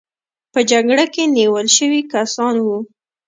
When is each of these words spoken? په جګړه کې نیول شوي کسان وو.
په 0.53 0.59
جګړه 0.71 1.05
کې 1.13 1.23
نیول 1.37 1.67
شوي 1.77 2.01
کسان 2.13 2.55
وو. 2.65 2.77